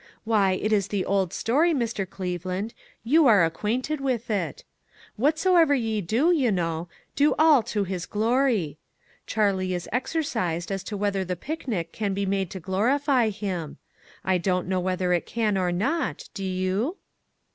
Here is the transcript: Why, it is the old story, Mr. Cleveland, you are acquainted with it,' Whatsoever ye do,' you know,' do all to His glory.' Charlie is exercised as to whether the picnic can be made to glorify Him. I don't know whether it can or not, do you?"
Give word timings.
Why, 0.23 0.53
it 0.53 0.73
is 0.73 0.87
the 0.87 1.05
old 1.05 1.31
story, 1.31 1.75
Mr. 1.75 2.09
Cleveland, 2.09 2.73
you 3.03 3.27
are 3.27 3.45
acquainted 3.45 4.01
with 4.01 4.31
it,' 4.31 4.63
Whatsoever 5.15 5.75
ye 5.75 6.01
do,' 6.01 6.31
you 6.31 6.51
know,' 6.51 6.89
do 7.15 7.35
all 7.37 7.61
to 7.61 7.83
His 7.83 8.07
glory.' 8.07 8.79
Charlie 9.27 9.75
is 9.75 9.87
exercised 9.91 10.71
as 10.71 10.81
to 10.85 10.97
whether 10.97 11.23
the 11.23 11.35
picnic 11.35 11.91
can 11.91 12.15
be 12.15 12.25
made 12.25 12.49
to 12.49 12.59
glorify 12.59 13.29
Him. 13.29 13.77
I 14.25 14.39
don't 14.39 14.67
know 14.67 14.79
whether 14.79 15.13
it 15.13 15.27
can 15.27 15.55
or 15.55 15.71
not, 15.71 16.29
do 16.33 16.43
you?" 16.45 16.97